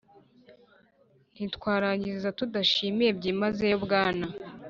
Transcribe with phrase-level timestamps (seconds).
[1.33, 4.25] ntitwarangiza tudashimiye byimazeyo bwana